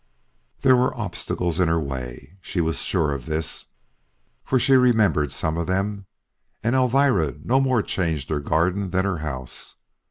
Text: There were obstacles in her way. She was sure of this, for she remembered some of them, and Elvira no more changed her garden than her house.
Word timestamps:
There 0.61 0.75
were 0.75 0.97
obstacles 0.97 1.59
in 1.59 1.67
her 1.67 1.79
way. 1.79 2.39
She 2.41 2.59
was 2.59 2.79
sure 2.79 3.13
of 3.13 3.27
this, 3.27 3.67
for 4.43 4.57
she 4.57 4.73
remembered 4.75 5.31
some 5.31 5.57
of 5.57 5.67
them, 5.67 6.07
and 6.63 6.73
Elvira 6.75 7.35
no 7.43 7.61
more 7.61 7.83
changed 7.83 8.31
her 8.31 8.39
garden 8.39 8.89
than 8.89 9.05
her 9.05 9.19
house. 9.19 9.75